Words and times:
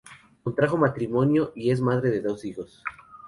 Contrajo 0.43 0.77
matrimonio 0.77 1.51
y 1.55 1.69
es 1.69 1.79
madre 1.79 2.09
de 2.09 2.21
dos 2.21 2.43
hijos. 2.43 2.81